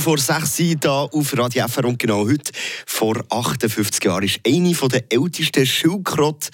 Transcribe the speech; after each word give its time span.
Vor 0.00 0.16
sechs 0.16 0.58
Jahren 0.58 0.78
hier 0.80 0.90
auf 0.90 1.36
Radio 1.36 1.68
FR 1.68 1.84
und 1.84 1.98
genau 1.98 2.24
heute, 2.24 2.52
vor 2.86 3.22
58 3.28 4.02
Jahren, 4.02 4.22
ist 4.22 4.40
eine 4.46 4.72
der 4.72 5.04
ältesten 5.10 5.66
Schildkröten 5.66 6.48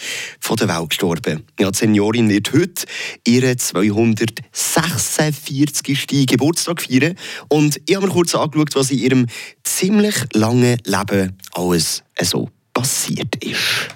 der 0.58 0.68
Welt 0.68 0.90
gestorben. 0.90 1.44
Ja, 1.60 1.70
die 1.70 1.78
Seniorin 1.78 2.28
wird 2.28 2.52
heute 2.52 2.86
ihren 3.24 3.56
246. 3.56 6.26
Geburtstag 6.26 6.82
feiern. 6.82 7.14
Und 7.48 7.80
ich 7.86 7.94
habe 7.94 8.08
mir 8.08 8.12
kurz 8.12 8.34
angeschaut, 8.34 8.74
was 8.74 8.90
in 8.90 8.98
ihrem 8.98 9.26
ziemlich 9.62 10.16
langen 10.32 10.78
Leben 10.84 11.38
alles 11.52 12.02
so 12.20 12.50
passiert 12.74 13.36
ist. 13.44 13.90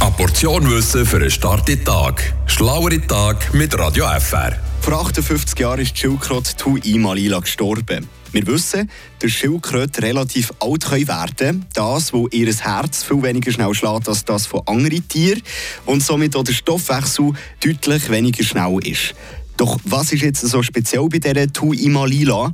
Eine 0.00 0.12
Portion 0.12 0.70
Wissen 0.70 1.04
für 1.04 1.18
einen 1.18 1.30
starken 1.30 1.84
Tag. 1.84 2.32
Schlauere 2.46 3.06
Tag 3.06 3.52
mit 3.52 3.78
Radio 3.78 4.06
FR. 4.18 4.58
Vor 4.80 4.94
58 4.94 5.58
Jahren 5.58 5.80
ist 5.80 5.94
die 5.94 6.00
Schildkröte 6.00 6.56
Tui 6.56 6.96
Malila 6.96 7.40
gestorben. 7.40 8.08
Wir 8.36 8.46
wissen, 8.48 8.90
dass 9.20 9.30
Schildkröte 9.30 10.02
relativ 10.02 10.52
alt 10.60 10.84
können 10.84 11.08
werden 11.08 11.64
Das, 11.72 12.12
wo 12.12 12.28
ihr 12.28 12.54
Herz 12.54 13.02
viel 13.02 13.22
weniger 13.22 13.50
schnell 13.50 13.72
schlägt 13.72 14.10
als 14.10 14.26
das 14.26 14.44
von 14.44 14.60
anderen 14.66 15.08
Tieren 15.08 15.40
und 15.86 16.02
somit 16.02 16.36
auch 16.36 16.44
der 16.44 16.52
Stoffwechsel 16.52 17.32
deutlich 17.64 18.10
weniger 18.10 18.44
schnell 18.44 18.78
ist. 18.86 19.14
Doch 19.56 19.78
was 19.84 20.12
ist 20.12 20.20
jetzt 20.20 20.42
so 20.42 20.62
speziell 20.62 21.08
bei 21.08 21.18
dieser 21.18 21.50
Tui 21.50 21.88
Malila? 21.88 22.52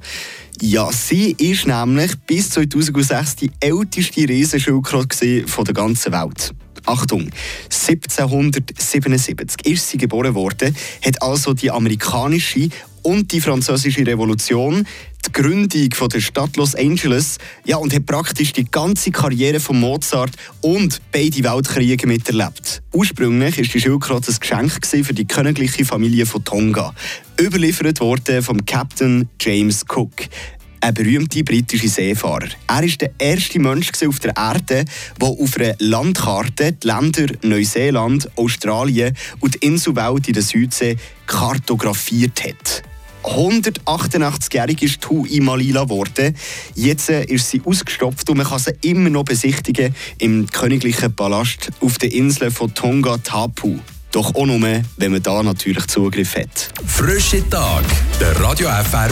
Ja, 0.60 0.92
sie 0.92 1.32
ist 1.32 1.66
nämlich 1.66 2.12
bis 2.28 2.50
2006 2.50 3.34
die 3.34 3.50
älteste 3.58 4.28
Riesenschildkröte 4.28 5.42
der 5.42 5.74
ganzen 5.74 6.12
Welt. 6.12 6.54
Achtung, 6.92 7.30
1777 7.70 9.66
ist 9.66 9.88
sie 9.88 9.96
geboren 9.96 10.34
worden, 10.34 10.76
hat 11.02 11.22
also 11.22 11.54
die 11.54 11.70
amerikanische 11.70 12.68
und 13.02 13.32
die 13.32 13.40
französische 13.40 14.06
Revolution, 14.06 14.86
die 15.26 15.32
Gründung 15.32 15.90
von 15.94 16.10
der 16.10 16.20
Stadt 16.20 16.58
Los 16.58 16.74
Angeles, 16.74 17.38
ja, 17.64 17.78
und 17.78 17.94
hat 17.94 18.04
praktisch 18.04 18.52
die 18.52 18.66
ganze 18.66 19.10
Karriere 19.10 19.58
von 19.58 19.80
Mozart 19.80 20.32
und 20.60 21.00
beide 21.12 21.42
Weltkriege 21.42 22.06
miterlebt. 22.06 22.82
Ursprünglich 22.92 23.56
war 23.56 23.64
die 23.64 23.80
Schildkröte 23.80 24.30
ein 24.30 24.38
Geschenk 24.38 24.86
für 24.86 25.14
die 25.14 25.26
königliche 25.26 25.86
Familie 25.86 26.26
von 26.26 26.44
Tonga. 26.44 26.94
Überliefert 27.40 28.00
wurde 28.00 28.42
vom 28.42 28.66
Captain 28.66 29.30
James 29.40 29.82
Cook 29.88 30.28
ein 30.82 30.94
berühmter 30.94 31.42
britischer 31.42 31.88
Seefahrer. 31.88 32.48
Er 32.66 32.82
war 32.82 32.86
der 32.86 33.12
erste 33.18 33.58
Mensch 33.60 33.90
auf 34.06 34.18
der 34.18 34.36
Erde, 34.36 34.84
der 35.20 35.28
auf 35.28 35.56
einer 35.56 35.74
Landkarte 35.78 36.72
die 36.72 36.86
Länder 36.86 37.26
Neuseeland, 37.42 38.28
Australien 38.36 39.16
und 39.40 39.54
die 39.54 39.66
Inselwelt 39.66 40.26
in 40.26 40.34
der 40.34 40.42
Südsee 40.42 40.96
kartografiert 41.26 42.42
hat. 42.44 42.82
188-jährig 43.22 44.82
ist 44.82 45.00
Tui 45.00 45.40
Malila 45.40 45.84
geworden. 45.84 46.36
Jetzt 46.74 47.08
äh, 47.08 47.24
ist 47.24 47.48
sie 47.48 47.62
ausgestopft 47.64 48.28
und 48.28 48.38
man 48.38 48.46
kann 48.46 48.58
sie 48.58 48.72
immer 48.82 49.10
noch 49.10 49.24
besichtigen 49.24 49.94
im 50.18 50.48
königlichen 50.48 51.14
Palast 51.14 51.70
auf 51.80 51.98
der 51.98 52.12
Insel 52.12 52.50
von 52.50 52.74
Tonga 52.74 53.18
Tapu. 53.18 53.78
Doch 54.12 54.34
auch 54.34 54.44
nur, 54.44 54.60
wenn 54.60 55.12
man 55.12 55.22
da 55.22 55.42
natürlich 55.42 55.86
Zugriff 55.86 56.36
hat. 56.36 56.70
Frische 56.86 57.48
Tag, 57.48 57.84
der 58.20 58.38
Radio 58.40 58.68
FR 58.68 59.10